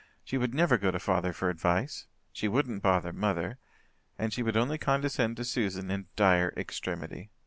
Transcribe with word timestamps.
She 0.23 0.35
would 0.39 0.55
never 0.55 0.79
go 0.79 0.89
to 0.89 0.97
father 0.97 1.31
for 1.31 1.51
advice 1.51 2.07
she 2.33 2.47
wouldn't 2.47 2.81
bother 2.81 3.13
mother 3.13 3.59
and 4.17 4.33
she 4.33 4.41
would 4.41 4.57
only 4.57 4.79
condescend 4.79 5.37
to 5.37 5.45
Susan 5.45 5.91
in 5.91 6.07
dire 6.15 6.51
extremity. 6.57 7.29